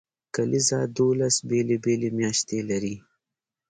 کلیزه 0.35 0.79
دولس 0.97 1.35
بیلې 1.49 1.77
بیلې 1.83 2.09
میاشتې 2.19 2.57
لري. 2.69 2.95